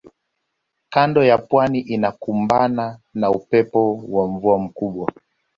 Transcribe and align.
kando 0.89 1.23
ya 1.23 1.37
pwani 1.37 1.79
inakumbana 1.79 2.99
na 3.13 3.31
upepo 3.31 4.03
wa 4.09 4.27
mvua 4.27 4.69
kubwa 4.69 5.13